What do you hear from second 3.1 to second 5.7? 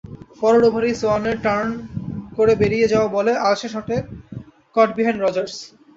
বলে আলসে শটে caught behind Rogers.